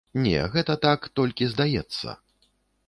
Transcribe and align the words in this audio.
Не, 0.27 0.37
гэта 0.55 0.77
так, 0.87 1.05
толькі 1.21 1.51
здаецца. 1.53 2.19